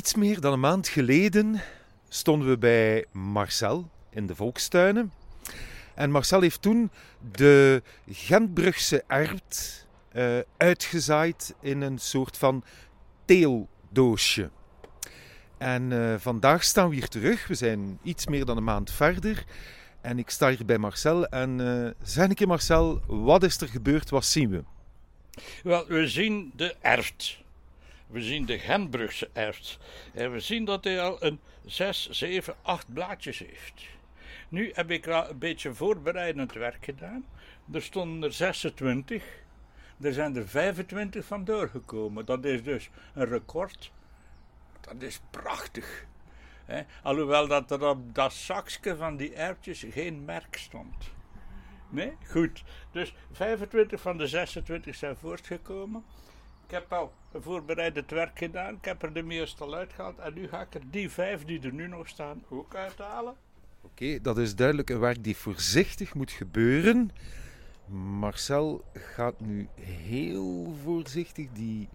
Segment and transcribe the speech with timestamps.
[0.00, 1.60] Iets meer dan een maand geleden
[2.08, 5.12] stonden we bij Marcel in de Volkstuinen.
[5.94, 6.90] En Marcel heeft toen
[7.32, 12.64] de Gentbrugse ert uh, uitgezaaid in een soort van
[13.24, 14.50] teeldoosje.
[15.58, 17.46] En uh, vandaag staan we hier terug.
[17.46, 19.44] We zijn iets meer dan een maand verder.
[20.00, 21.26] En ik sta hier bij Marcel.
[21.26, 24.10] En uh, zeg een keer Marcel, wat is er gebeurd?
[24.10, 24.64] Wat zien we?
[25.62, 27.39] Wel, we zien de ert.
[28.10, 29.78] We zien de Genbrugse ert.
[30.14, 33.82] En we zien dat hij al een 6, 7, 8 blaadjes heeft.
[34.48, 37.24] Nu heb ik een beetje voorbereidend werk gedaan.
[37.72, 39.24] Er stonden er 26.
[40.00, 42.24] Er zijn er 25 van doorgekomen.
[42.24, 43.92] Dat is dus een record.
[44.80, 46.06] Dat is prachtig.
[47.02, 51.10] Alhoewel dat er op dat zakje van die erwtjes geen merk stond.
[51.88, 52.16] Nee?
[52.28, 52.62] Goed.
[52.92, 56.04] Dus 25 van de 26 zijn voortgekomen.
[56.70, 58.74] Ik heb al voorbereidend werk gedaan.
[58.74, 60.18] Ik heb er de meeste al uitgehaald.
[60.18, 63.34] En nu ga ik er die vijf die er nu nog staan ook uithalen.
[63.80, 67.10] Oké, dat is duidelijk een werk die voorzichtig moet gebeuren.
[68.18, 71.88] Marcel gaat nu heel voorzichtig die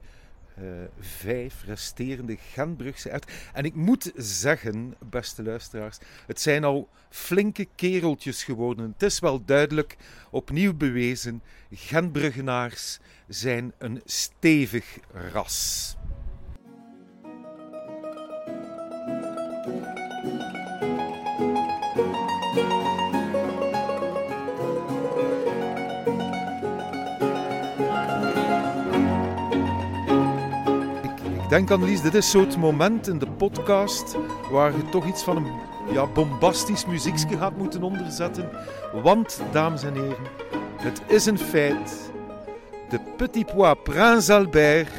[0.59, 0.67] uh,
[0.99, 3.21] vijf resterende Genbrugse.
[3.53, 8.91] En ik moet zeggen, beste luisteraars, het zijn al flinke kereltjes geworden.
[8.93, 9.97] Het is wel duidelijk,
[10.29, 14.97] opnieuw bewezen, Genbruggenaars zijn een stevig
[15.31, 15.95] ras.
[31.49, 34.17] Denk Annelies, dit is zo'n moment in de podcast
[34.51, 35.51] waar je toch iets van een
[35.91, 38.49] ja, bombastisch muziekje gaat moeten onderzetten.
[39.03, 40.27] Want, dames en heren,
[40.77, 42.11] het is een feit.
[42.89, 44.89] De Petit Pois Prince Albert,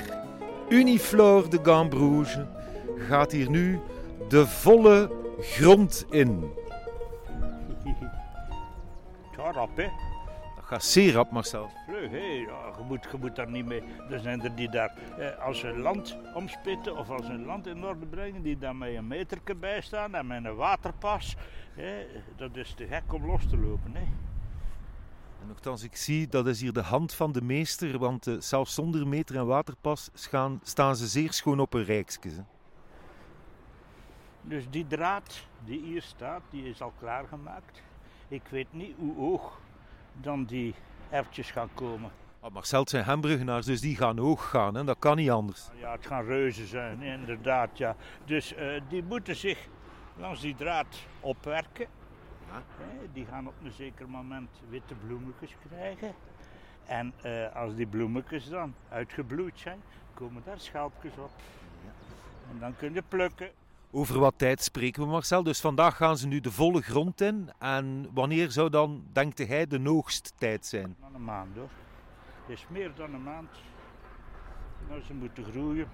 [0.68, 2.46] Uniflore de Gambrouge,
[3.08, 3.80] gaat hier nu
[4.28, 6.50] de volle grond in.
[9.36, 10.05] Ga hè?
[10.66, 11.70] Gaat zeer rap, Marcel.
[11.86, 12.16] Vlug, hé.
[12.16, 13.82] Ja, je, moet, je moet daar niet mee.
[14.10, 17.84] Er zijn er die daar, eh, als ze land omspitten of als ze land in
[17.84, 21.36] orde brengen, die daar met een meterke bij staan en met een waterpas.
[22.36, 23.94] dat is te gek om los te lopen.
[23.94, 24.00] Hè.
[25.40, 28.74] En nogthans, ik zie, dat is hier de hand van de meester, want uh, zelfs
[28.74, 32.44] zonder meter en waterpas staan, staan ze zeer schoon op een rijksje.
[34.42, 37.82] Dus die draad die hier staat, die is al klaargemaakt.
[38.28, 39.60] Ik weet niet hoe hoog
[40.20, 40.74] dan die
[41.10, 42.10] erwtjes gaan komen.
[42.40, 44.74] Oh, Marcel, het zijn Hambruggenaars, dus die gaan hoog gaan.
[44.74, 44.84] Hè?
[44.84, 45.68] Dat kan niet anders.
[45.78, 47.78] Ja, het gaan reuzen zijn, inderdaad.
[47.78, 47.96] Ja.
[48.24, 49.68] Dus uh, die moeten zich
[50.16, 50.86] langs die draad
[51.20, 51.86] opwerken.
[52.50, 52.62] Ja.
[53.12, 56.14] die gaan op een zeker moment witte bloemetjes krijgen.
[56.86, 59.80] En uh, als die bloemetjes dan uitgebloeid zijn,
[60.14, 61.30] komen daar schelpjes op.
[61.84, 61.92] Ja.
[62.50, 63.50] En dan kun je plukken.
[63.96, 65.42] Over wat tijd spreken we, Marcel?
[65.42, 67.50] Dus vandaag gaan ze nu de volle grond in.
[67.58, 70.96] En wanneer zou dan, denkt hij, de hoogsttijd zijn?
[71.00, 71.68] Dan een maand hoor.
[72.46, 73.50] Het is meer dan een maand.
[74.88, 75.88] Nou, ze moeten groeien.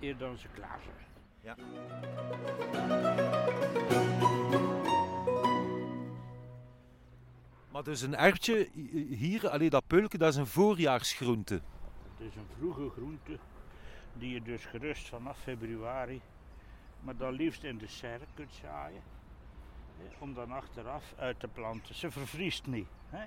[0.00, 1.06] Eer dan ze klaar zijn.
[1.40, 1.56] Ja.
[7.72, 8.68] Maar dus een ertje
[9.08, 11.54] hier, alleen dat peulke, dat is een voorjaarsgroente.
[11.54, 13.38] Het is een vroege groente
[14.18, 16.20] die je dus gerust vanaf februari,
[17.00, 19.02] maar dan liefst in de serre kunt zaaien.
[20.18, 21.94] Om dan achteraf uit te planten.
[21.94, 22.88] Ze vervriest niet.
[23.08, 23.24] Hè?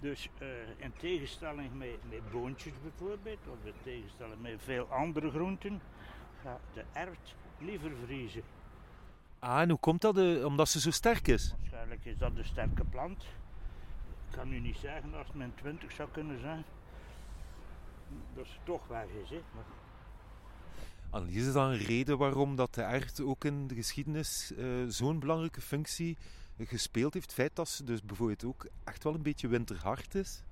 [0.00, 5.80] Dus uh, in tegenstelling met, met boontjes bijvoorbeeld, of in tegenstelling met veel andere groenten,
[6.42, 8.42] gaat de ert liever vriezen.
[9.38, 10.18] Ah, en hoe komt dat?
[10.18, 11.54] Uh, omdat ze zo sterk is?
[11.58, 13.22] Waarschijnlijk is dat een sterke plant.
[14.28, 16.64] Ik kan u niet zeggen als het mijn 20 zou kunnen zijn.
[18.34, 19.30] Dat ze toch weg is.
[19.30, 19.40] Hè?
[19.54, 19.64] Maar
[21.26, 25.60] is dan een reden waarom dat de ert ook in de geschiedenis uh, zo'n belangrijke
[25.60, 26.16] functie
[26.58, 27.26] gespeeld heeft?
[27.26, 30.42] Het feit dat ze dus bijvoorbeeld ook echt wel een beetje winterhard is?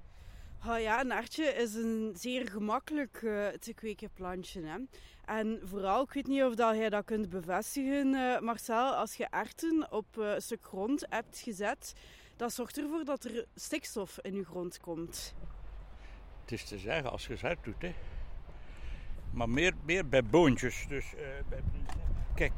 [0.66, 4.62] Oh ja, een ertje is een zeer gemakkelijk uh, te kweken plantje.
[4.62, 4.76] Hè?
[5.24, 9.26] En vooral, ik weet niet of dat jij dat kunt bevestigen, uh, Marcel, als je
[9.30, 11.92] erten op een stuk grond hebt gezet,
[12.36, 15.34] dat zorgt ervoor dat er stikstof in je grond komt.
[16.40, 17.94] Het is te zeggen, als je het doet, hè.
[19.34, 20.84] Maar meer, meer bij boontjes.
[20.88, 21.60] Dus, uh, bij...
[22.34, 22.52] Kijk,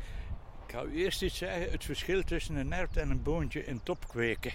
[0.67, 1.71] ik ga u eerst iets zeggen.
[1.71, 4.53] Het verschil tussen een ert en een boontje in topkweken.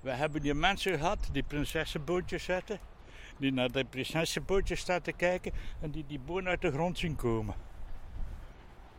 [0.00, 2.78] We hebben die mensen gehad die prinsessenboontjes zetten.
[3.38, 5.52] Die naar de prinsessenboontjes staan te kijken.
[5.80, 7.54] En die die boon uit de grond zien komen.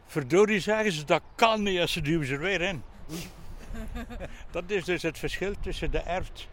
[0.05, 2.83] Verdorie zeggen ze, dat kan niet als ze duwen ze er weer in.
[4.51, 6.47] dat is dus het verschil tussen de ert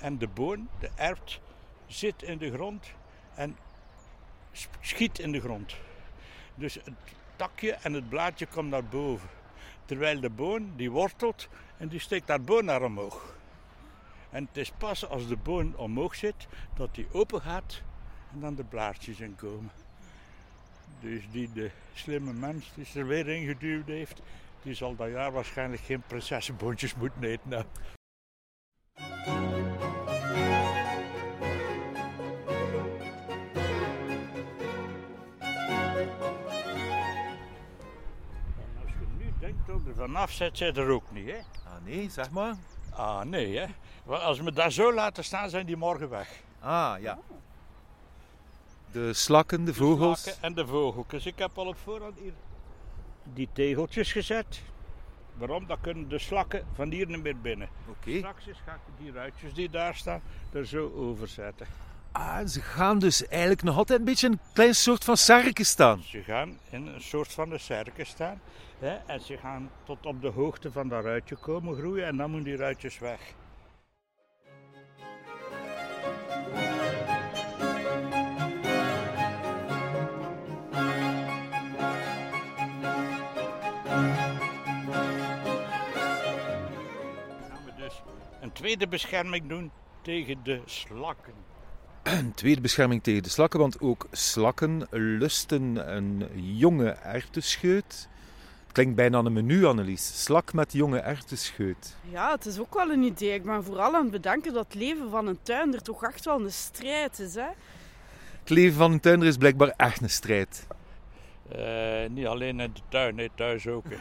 [0.00, 0.68] en de boon.
[0.78, 1.40] De ert
[1.86, 2.86] zit in de grond
[3.34, 3.56] en
[4.80, 5.76] schiet in de grond.
[6.54, 6.94] Dus het
[7.36, 9.28] takje en het blaadje komt naar boven.
[9.84, 13.34] Terwijl de boon die wortelt en die steekt daar boon naar omhoog.
[14.30, 17.82] En het is pas als de boon omhoog zit dat die open gaat
[18.32, 19.70] en dan de blaadjes in komen.
[21.00, 24.22] Dus die de slimme mens die er weer ingeduwd heeft,
[24.62, 27.66] die zal dat jaar waarschijnlijk geen prinsessenboontjes moeten eten.
[40.00, 41.36] Vanaf zet, zit er ook niet, hè?
[41.36, 42.54] Ah nee, zeg maar.
[42.90, 43.66] Ah, nee, hè?
[44.04, 46.28] Want als we daar zo laten staan, zijn die morgen weg.
[46.60, 47.18] Ah ja.
[48.92, 50.22] De slakken, de vogels.
[50.22, 51.26] Slakken en de vogeltjes.
[51.26, 52.32] Ik heb al op voorhand hier
[53.34, 54.62] die tegeltjes gezet.
[55.34, 55.66] Waarom?
[55.66, 57.68] Dan kunnen de slakken van hier niet meer binnen.
[57.88, 58.18] Oké.
[58.18, 61.66] Straks ga ik die ruitjes die daar staan er zo over zetten.
[62.12, 66.02] Ah, ze gaan dus eigenlijk nog altijd een beetje een klein soort van sarken staan.
[66.02, 68.40] Ze gaan in een soort van de cirkel staan.
[68.80, 72.06] En ze gaan tot op de hoogte van dat ruitje komen groeien.
[72.06, 73.34] En dan moeten die ruitjes weg.
[87.76, 88.02] Dus
[88.40, 89.70] een tweede bescherming doen
[90.02, 91.34] tegen de slakken.
[92.02, 98.08] Een tweede bescherming tegen de slakken, want ook slakken lusten een jonge erwtenscheut.
[98.70, 100.22] Het klinkt bijna een menu, Annelies.
[100.24, 101.96] Slak met jonge erwtenscheut.
[102.10, 103.34] Ja, het is ook wel een idee.
[103.34, 106.40] Ik ben vooral aan het bedenken dat het leven van een tuinder toch echt wel
[106.40, 107.34] een strijd is.
[107.34, 107.48] Hè?
[108.40, 110.66] Het leven van een tuinder is blijkbaar echt een strijd.
[111.48, 113.84] Eh, niet alleen in de tuin, nee, thuis ook.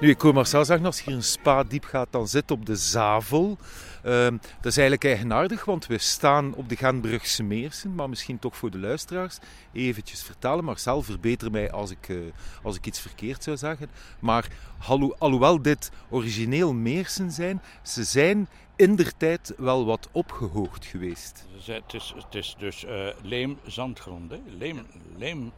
[0.00, 2.66] Nu, ik hoor Marcel zeggen, als je hier een spa diep gaat, dan zit op
[2.66, 3.58] de Zavel.
[4.02, 7.94] Ehm, dat is eigenlijk eigenaardig, want we staan op de Genbrugse Meersen.
[7.94, 9.38] Maar misschien toch voor de luisteraars
[9.72, 10.64] eventjes vertellen.
[10.64, 12.16] Marcel, verbeter mij als ik, eh,
[12.62, 13.90] als ik iets verkeerd zou zeggen.
[14.20, 14.48] Maar
[14.88, 21.46] alho- alhoewel dit origineel Meersen zijn, ze zijn in der tijd wel wat opgehoogd geweest.
[21.64, 24.32] Het is, het is dus eh leem-zandgrond.
[24.58, 25.52] Leem,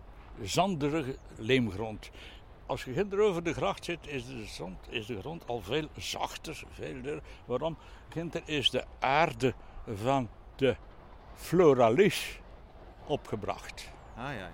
[1.36, 2.10] leemgrond.
[2.66, 5.88] Als je ginder over de gracht zit, is de, zand, is de grond al veel
[5.96, 6.62] zachter.
[6.70, 7.20] Veel.
[7.44, 7.76] Waarom?
[8.08, 9.54] Ginder is de aarde
[9.94, 10.76] van de
[11.34, 12.40] floralis
[13.06, 13.90] opgebracht.
[14.16, 14.50] Ah ja, ja.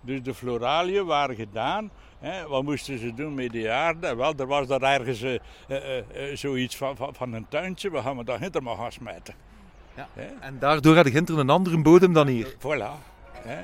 [0.00, 1.90] Dus de floraliën waren gedaan.
[2.18, 4.16] Hè, wat moesten ze doen met die aarde?
[4.16, 5.38] Wel, er was daar ergens eh,
[5.68, 7.90] eh, eh, zoiets van, van, van een tuintje.
[7.90, 9.34] We gaan we daar ginder maar gaan smijten.
[9.96, 10.08] Ja.
[10.12, 10.26] Hè?
[10.40, 12.54] En daardoor had de Ginter een andere bodem dan hier.
[12.58, 12.90] Voilà.
[13.32, 13.62] Hè.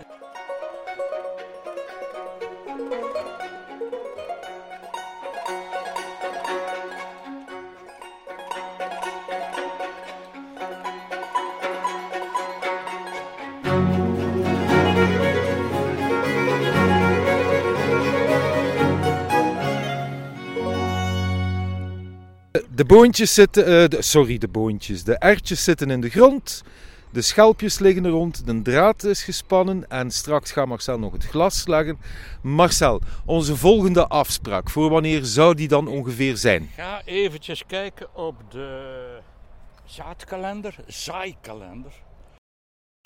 [22.76, 25.04] De boontjes zitten, eh, sorry, de boontjes.
[25.04, 26.62] De ertjes zitten in de grond.
[27.10, 28.46] De schelpjes liggen er rond.
[28.46, 29.90] De draad is gespannen.
[29.90, 31.98] En straks gaat Marcel nog het glas leggen.
[32.42, 34.70] Marcel, onze volgende afspraak.
[34.70, 36.70] Voor wanneer zou die dan ongeveer zijn?
[36.74, 39.18] Ga eventjes kijken op de
[39.84, 41.92] zaadkalender, zaaikalender.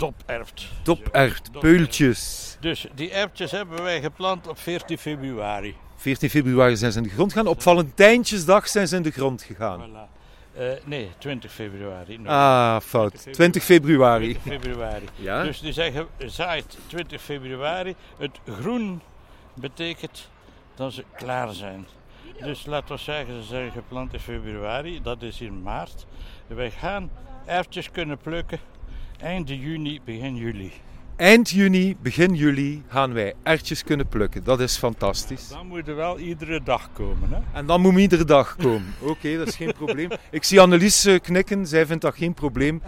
[0.01, 0.67] Toperft.
[0.83, 2.57] Topert, Top- peultjes.
[2.59, 5.75] Dus die erwtjes hebben wij geplant op 14 februari.
[5.95, 7.47] 14 februari zijn ze in de grond gegaan.
[7.47, 9.89] Op Valentijntjesdag zijn ze in de grond gegaan.
[9.89, 10.19] Voilà.
[10.57, 12.19] Eh, nee, 20 februari.
[12.25, 13.27] Ah, fout.
[13.31, 14.37] 20 februari.
[14.41, 15.05] 20 februari.
[15.15, 15.43] Ja?
[15.43, 17.95] Dus die zeggen zaait 20 februari.
[18.17, 19.01] Het groen
[19.53, 20.29] betekent
[20.75, 21.87] dat ze klaar zijn.
[22.43, 26.05] Dus laten we zeggen, ze zijn geplant in februari, dat is in maart.
[26.47, 27.09] Wij gaan
[27.45, 28.59] erwtjes kunnen plukken
[29.21, 30.71] eind juni, begin juli.
[31.15, 34.43] Eind juni, begin juli gaan wij ertjes kunnen plukken.
[34.43, 35.47] Dat is fantastisch.
[35.47, 37.29] Dan moet er wel iedere dag komen.
[37.29, 37.39] Hè?
[37.53, 38.93] En dan moet iedere dag komen.
[39.11, 40.09] Oké, dat is geen probleem.
[40.31, 42.81] Ik zie Annelies eh, knikken, zij vindt dat geen probleem.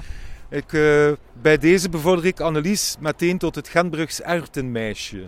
[0.49, 1.11] Ik, eh,
[1.41, 5.27] bij deze bevorder ik Annelies meteen tot het Genbrugs erwtenmeisje.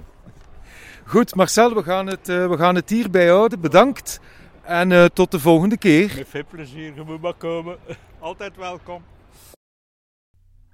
[1.04, 3.60] Goed, Marcel, we gaan het, eh, we gaan het hierbij houden.
[3.60, 4.20] Bedankt
[4.62, 6.12] en tot de volgende keer.
[6.16, 7.78] Met veel plezier, je moet maar komen.
[8.20, 9.02] Altijd welkom.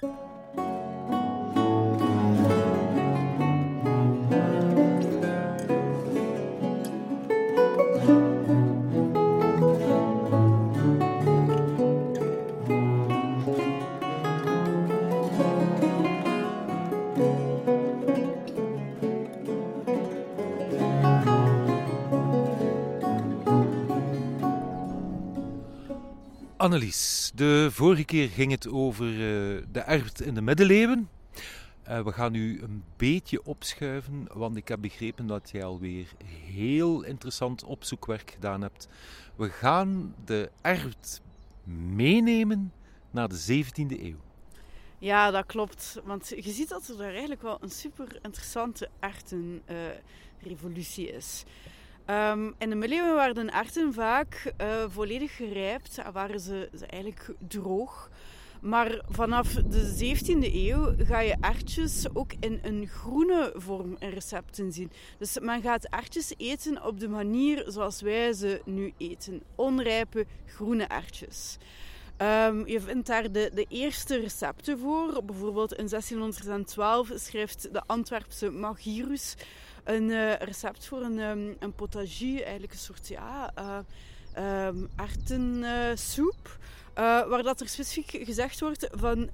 [0.02, 0.41] Thank you.
[26.62, 29.18] Annelies, de vorige keer ging het over uh,
[29.72, 31.10] de erft in de middeleeuwen.
[31.90, 36.08] Uh, we gaan nu een beetje opschuiven, want ik heb begrepen dat jij alweer
[36.46, 38.88] heel interessant opzoekwerk gedaan hebt.
[39.36, 41.22] We gaan de erft
[41.94, 42.74] meenemen
[43.12, 44.20] naar de 17e eeuw.
[44.98, 46.00] Ja, dat klopt.
[46.04, 51.44] Want je ziet dat er daar eigenlijk wel een super interessante artenrevolutie uh, is.
[52.12, 56.86] Um, in de middeleeuwen waren de arten vaak uh, volledig gerijpt en waren ze, ze,
[56.86, 58.10] eigenlijk droog.
[58.62, 64.72] Maar vanaf de 17e eeuw ga je ertjes ook in een groene vorm in recepten
[64.72, 64.92] zien.
[65.18, 69.42] Dus men gaat ertjes eten op de manier zoals wij ze nu eten.
[69.56, 71.58] Onrijpe groene ertjes.
[72.18, 75.24] Um, je vindt daar de, de, eerste recepten voor.
[75.24, 79.36] Bijvoorbeeld in 1612 schrijft de Antwerpse Magirus
[79.84, 83.54] een uh, recept voor een, um, een potagie, eigenlijk een soort ja,
[84.38, 86.60] uh, um, artensoep.
[86.98, 89.30] Uh, waar dat er specifiek gezegd wordt van,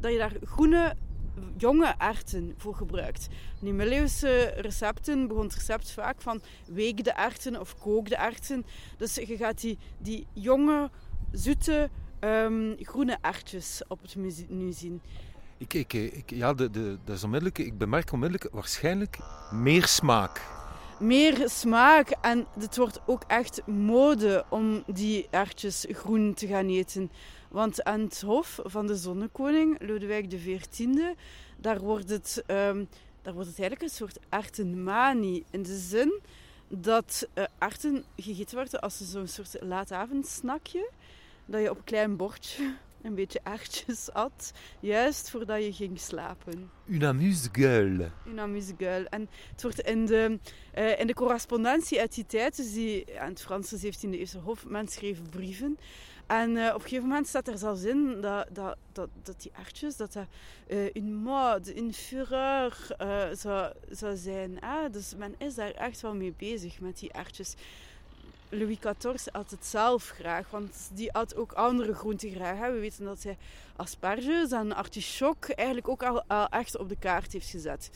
[0.00, 0.96] dat je daar groene
[1.56, 3.28] jonge erwten voor gebruikt.
[3.60, 8.66] In die middeleeuwse recepten begon het recept vaak van weekde erwten of kookde erwten.
[8.96, 10.90] Dus je gaat die, die jonge,
[11.32, 11.90] zoete,
[12.78, 15.02] groene erwtjes op het menu zien.
[15.72, 19.18] Ik, ik, ja, de, de, dat is onmiddellijk, ik bemerk onmiddellijk waarschijnlijk
[19.50, 20.42] meer smaak.
[20.98, 27.10] Meer smaak en het wordt ook echt mode om die erwtjes groen te gaan eten.
[27.48, 31.14] Want aan het hof van de zonnekoning, Lodewijk XIV,
[31.56, 32.88] daar wordt het, um,
[33.22, 35.44] daar wordt het eigenlijk een soort erwtenmanie.
[35.50, 36.20] In de zin
[36.68, 37.44] dat uh,
[38.16, 40.90] gegeten worden als zo'n soort laatavondsnakje.
[41.46, 46.70] Dat je op een klein bordje een beetje aardjes at, juist voordat je ging slapen.
[46.88, 48.10] Une amuse-gueule.
[48.26, 49.08] Une amuse-gueule.
[49.08, 50.38] En het wordt in de,
[50.78, 54.66] uh, in de correspondentie uit die tijd, dus die aan het Franse 17e eeuwse hof,
[54.66, 55.78] men schreef brieven.
[56.26, 59.52] En uh, op een gegeven moment staat er zelfs in dat, dat, dat, dat die
[59.54, 60.26] aardjes, dat dat
[60.68, 62.86] uh, een mode, een fureur
[63.32, 64.60] zou, zou zijn.
[64.60, 67.54] Ah, dus men is daar echt wel mee bezig met die aardjes.
[68.54, 72.72] Louis XIV at het zelf graag, want die at ook andere groenten graag.
[72.72, 73.36] We weten dat hij
[73.76, 77.90] asperges en artichok eigenlijk ook al, al, echt op de kaart heeft gezet.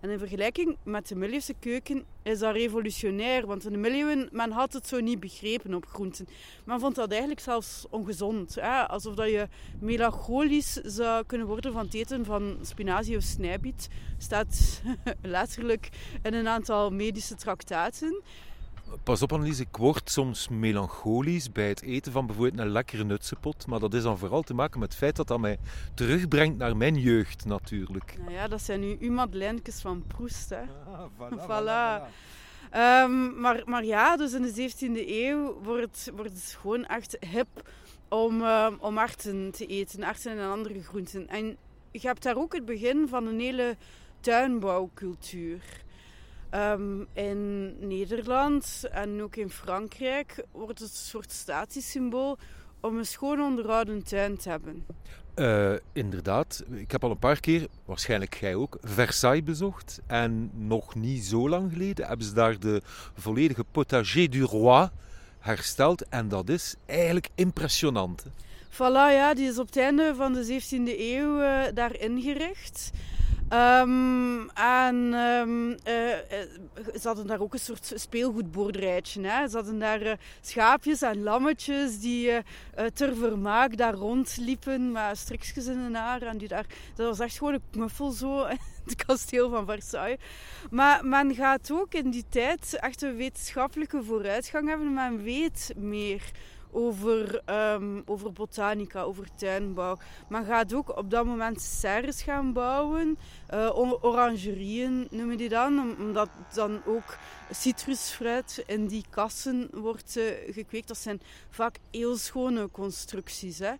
[0.00, 4.50] En in vergelijking met de middeleeuwse keuken is dat revolutionair, want in de middeleeuwen men
[4.50, 6.28] had het zo niet begrepen op groenten.
[6.64, 8.54] Men vond dat eigenlijk zelfs ongezond.
[8.54, 8.88] Hè?
[8.88, 9.48] Alsof dat je
[9.80, 13.88] melancholisch zou kunnen worden van het eten van spinazie of snijbiet.
[14.18, 14.82] Staat
[15.22, 15.88] letterlijk
[16.22, 18.22] in een aantal medische traktaten.
[19.02, 23.66] Pas op Annelies, ik word soms melancholisch bij het eten van bijvoorbeeld een lekkere nutsenpot.
[23.66, 25.58] Maar dat is dan vooral te maken met het feit dat dat mij
[25.94, 28.16] terugbrengt naar mijn jeugd natuurlijk.
[28.18, 29.26] Nou ja, dat zijn nu uw
[29.66, 30.50] van Proest.
[30.50, 30.60] Hè.
[30.60, 31.34] Ah, voilà.
[31.34, 32.02] voilà.
[32.02, 32.30] voilà.
[32.74, 37.70] Um, maar, maar ja, dus in de 17e eeuw wordt, wordt het gewoon echt hip
[38.08, 40.02] om, uh, om arten te eten.
[40.02, 41.28] Arten en andere groenten.
[41.28, 41.56] En
[41.90, 43.76] je hebt daar ook het begin van een hele
[44.20, 45.62] tuinbouwcultuur.
[46.54, 52.38] Um, in Nederland en ook in Frankrijk wordt het een soort statussymbool
[52.80, 54.86] om een schoon onderhouden tuin te hebben.
[55.34, 60.00] Uh, inderdaad, ik heb al een paar keer, waarschijnlijk jij ook, Versailles bezocht.
[60.06, 62.82] En nog niet zo lang geleden hebben ze daar de
[63.14, 64.88] volledige potager du roi
[65.38, 66.08] hersteld.
[66.08, 68.26] En dat is eigenlijk impressionant.
[68.72, 72.90] Voilà, ja, die is op het einde van de 17e eeuw uh, daar ingericht.
[73.52, 79.26] Um, en um, uh, daar ook een soort speelgoedboerderijtje.
[79.26, 79.48] Hè.
[79.48, 82.38] Ze hadden daar schaapjes en lammetjes die uh,
[82.94, 86.22] ter vermaak daar rondliepen met strikjes in hun haar.
[86.22, 88.46] En die daar, dat was echt gewoon een knuffel zo,
[88.84, 90.18] het kasteel van Versailles.
[90.70, 94.94] Maar men gaat ook in die tijd echt een wetenschappelijke vooruitgang hebben.
[94.94, 96.22] Men weet meer
[96.72, 97.40] over,
[97.74, 99.98] um, over botanica, over tuinbouw.
[100.28, 103.18] Men gaat ook op dat moment serres gaan bouwen,
[103.54, 107.16] uh, orangerieën noemen die dan, omdat dan ook
[107.50, 110.88] citrusfruit in die kassen wordt uh, gekweekt.
[110.88, 113.58] Dat zijn vaak heel schone constructies.
[113.58, 113.72] Hè.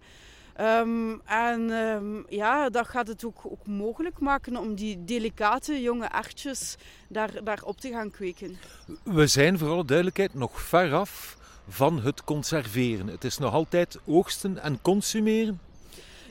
[0.61, 6.11] Um, en um, ja, dat gaat het ook, ook, mogelijk maken om die delicate jonge
[6.11, 6.77] artjes
[7.09, 8.57] daar, daar op te gaan kweken.
[9.05, 11.37] We zijn voor alle duidelijkheid nog ver af
[11.69, 13.07] van het conserveren.
[13.07, 15.61] Het is nog altijd oogsten en consumeren.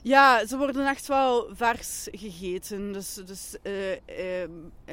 [0.04, 2.94] Ja, ze worden echt wel vers gegeten.
[2.94, 3.98] Dus, dus uh, uh,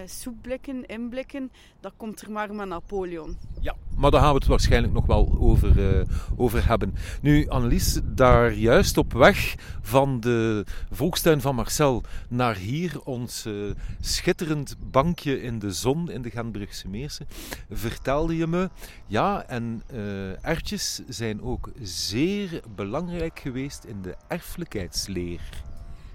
[0.06, 3.36] soepblikken, inblikken, dat komt er maar met Napoleon.
[3.60, 6.04] Ja, maar daar gaan we het waarschijnlijk nog wel over, uh,
[6.36, 6.94] over hebben.
[7.22, 13.70] Nu, Annelies, daar juist op weg van de volkstuin van Marcel naar hier, ons uh,
[14.00, 17.26] schitterend bankje in de zon in de Gentbrugse Meersen,
[17.70, 18.70] vertelde je me,
[19.06, 25.40] ja, en uh, ertjes zijn ook zeer belangrijk geweest in de erfelijkheidsleer.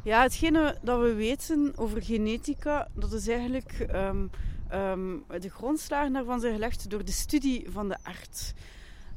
[0.03, 4.29] Ja, hetgene dat we weten over genetica, dat is eigenlijk um,
[4.73, 8.53] um, de grondslagen daarvan zijn gelegd door de studie van de art.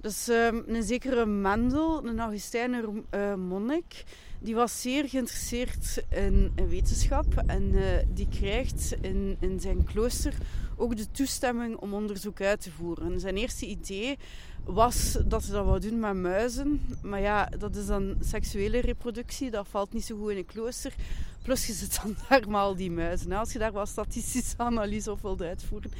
[0.00, 2.84] Dus um, een zekere Mendel, een Augustijner
[3.14, 4.04] uh, monnik,
[4.38, 10.34] die was zeer geïnteresseerd in, wetenschap en uh, die krijgt in, in zijn klooster
[10.76, 13.20] ook de toestemming om onderzoek uit te voeren.
[13.20, 14.18] Zijn eerste idee
[14.64, 16.80] was dat ze dat wou doen met muizen.
[17.02, 19.50] Maar ja, dat is dan seksuele reproductie.
[19.50, 20.94] Dat valt niet zo goed in een klooster.
[21.42, 23.32] Plus je zit dan daar maar al die muizen.
[23.32, 25.90] Als je daar wel statistische analyse op wilt uitvoeren.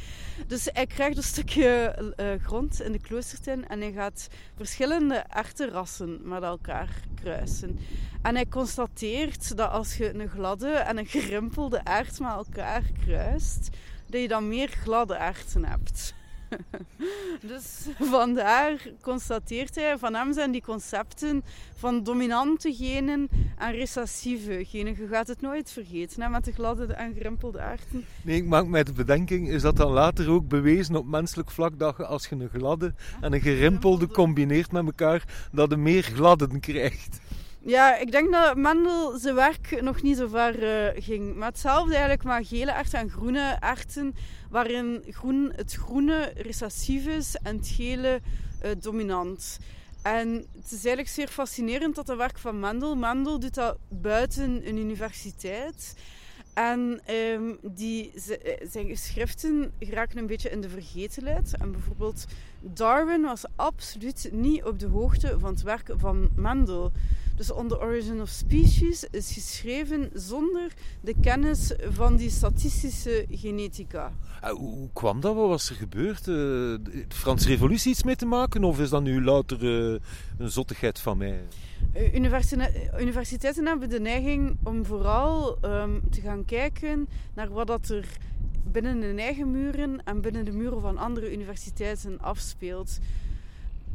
[0.47, 3.69] Dus hij krijgt een stukje uh, grond in de kloostertuin.
[3.69, 5.25] En hij gaat verschillende
[5.57, 7.79] rassen met elkaar kruisen.
[8.23, 13.69] En hij constateert dat als je een gladde en een gerimpelde aard met elkaar kruist...
[14.07, 16.15] dat je dan meer gladde aarden hebt.
[17.51, 21.45] dus vandaar constateert hij, van hem zijn die concepten
[21.77, 24.97] van dominante genen en recessieve genen.
[24.99, 28.05] Je gaat het nooit vergeten hè, met de gladde en gerimpelde aarden.
[28.23, 31.79] Nee, ik maak mij de bedenking, is dat dan later ook bewezen op menselijk vlak
[31.79, 36.03] dat je als je een gladde en een gerimpelde combineert met elkaar, dat je meer
[36.03, 37.19] gladden krijgt?
[37.67, 41.35] Ja, ik denk dat Mendel zijn werk nog niet zo ver uh, ging.
[41.35, 44.15] Maar hetzelfde eigenlijk met gele erten en groene erten,
[44.51, 48.21] waarin groen, het groene recessief is en het gele
[48.65, 49.59] uh, dominant.
[50.03, 52.97] En het is eigenlijk zeer fascinerend dat het werk van Mendel.
[52.97, 55.95] Mendel doet dat buiten een universiteit.
[56.55, 58.13] En um, die,
[58.69, 61.57] zijn geschriften geraken een beetje in de vergetelheid.
[61.59, 62.25] En bijvoorbeeld
[62.61, 66.93] Darwin was absoluut niet op de hoogte van het werk van Mendel.
[67.37, 74.13] Dus On the Origin of Species is geschreven zonder de kennis van die statistische genetica.
[74.45, 75.35] Uh, hoe kwam dat?
[75.35, 76.19] Wat was er gebeurd?
[76.19, 78.65] Uh, de Franse Revolutie iets mee te maken?
[78.65, 79.99] Of is dat nu louter uh,
[80.39, 81.41] een zottigheid van mij?
[83.01, 88.07] universiteiten hebben de neiging om vooral um, te gaan kijken naar wat dat er
[88.73, 92.99] binnen hun eigen muren en binnen de muren van andere universiteiten afspeelt.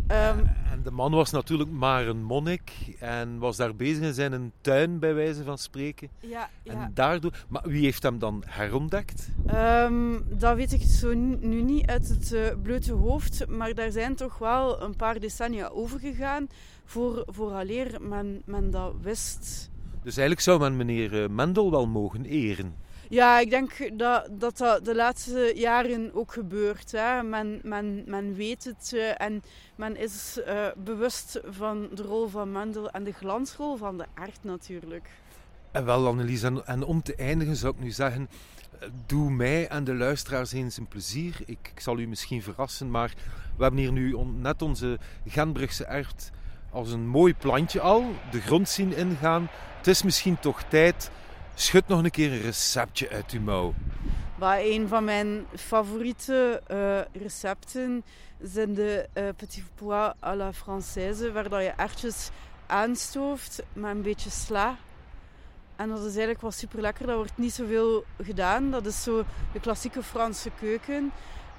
[0.07, 4.51] Um, en de man was natuurlijk maar een monnik en was daar bezig in zijn
[4.61, 6.09] tuin, bij wijze van spreken.
[6.19, 6.91] Ja, en ja.
[6.93, 9.29] daardoor, maar wie heeft hem dan herontdekt?
[9.53, 14.15] Um, dat weet ik zo nu niet uit het uh, blote hoofd, maar daar zijn
[14.15, 16.47] toch wel een paar decennia overgegaan
[16.85, 19.69] voor, vooraleer men, men dat wist.
[20.03, 22.75] Dus eigenlijk zou men meneer eh, Mendel wel mogen eren?
[23.09, 26.91] Ja, ik denk dat dat, dat de laatste jaren ook gebeurt.
[26.91, 27.23] Hè.
[27.23, 29.43] Men, men, men weet het uh, en
[29.75, 34.39] men is uh, bewust van de rol van Mendel en de glansrol van de aard
[34.41, 35.09] natuurlijk.
[35.71, 38.29] En wel, Annelies, en, om te eindigen zou ik nu zeggen,
[39.05, 41.35] doe mij en de luisteraars eens een plezier.
[41.45, 43.13] Ik, ik zal u misschien verrassen, maar
[43.57, 46.31] we hebben hier nu net onze Genbrugse erft
[46.71, 49.49] als een mooi plantje al de grond zien ingaan.
[49.77, 51.11] Het is misschien toch tijd
[51.61, 53.73] Schud nog een keer een receptje uit uw mouw.
[54.39, 58.03] Een van mijn favoriete uh, recepten
[58.41, 62.29] zijn de uh, petit pois à la française, waar dat je ertjes
[62.67, 64.77] aanstooft met een beetje sla.
[65.75, 67.05] En dat is eigenlijk wel super lekker.
[67.07, 68.71] Dat wordt niet zoveel gedaan.
[68.71, 71.11] Dat is zo de klassieke Franse keuken.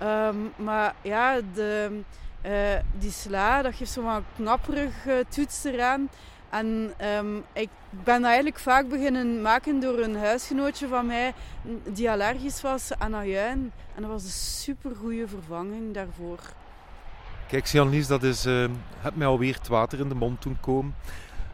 [0.03, 2.01] Um, maar ja, de,
[2.47, 4.95] uh, die sla, dat geeft zo'n knapperig
[5.29, 6.11] toets eraan.
[6.53, 11.35] En um, ik ben eigenlijk vaak beginnen maken door een huisgenootje van mij
[11.93, 13.73] die allergisch was aan ajuin.
[13.95, 16.39] En dat was een super goede vervanging daarvoor.
[17.49, 18.65] Kijk, Jan-Lies, dat is, uh,
[19.01, 20.95] heb mij alweer het water in de mond doen komen.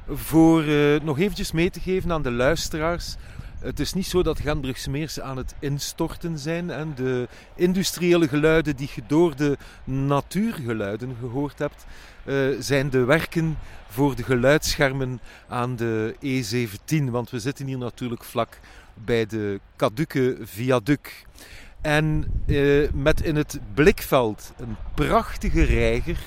[0.08, 3.16] Voor uh, nog eventjes mee te geven aan de luisteraars.
[3.58, 6.70] Het is niet zo dat Genbrugse Meersen aan het instorten zijn.
[6.70, 11.86] En de industriële geluiden die je door de natuurgeluiden gehoord hebt,
[12.24, 17.10] uh, zijn de werken voor de geluidsschermen aan de E17.
[17.10, 18.58] Want we zitten hier natuurlijk vlak
[18.94, 21.26] bij de Kaduke Viaduc.
[21.80, 26.18] En uh, met in het blikveld een prachtige reiger,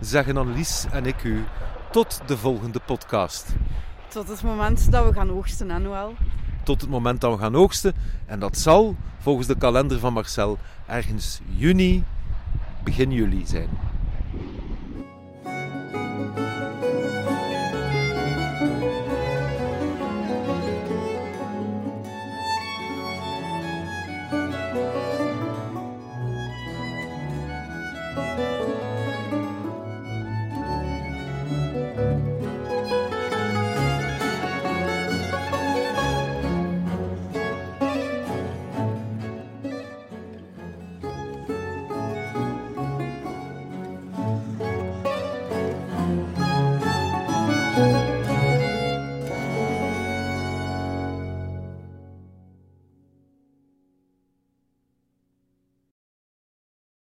[0.00, 1.44] zeggen Annelies en ik u
[1.90, 3.46] tot de volgende podcast.
[4.08, 6.14] Tot het moment dat we gaan oogsten, Noël?
[6.62, 7.94] Tot het moment dat we gaan oogsten.
[8.26, 12.04] En dat zal volgens de kalender van Marcel ergens juni,
[12.84, 13.68] begin juli zijn.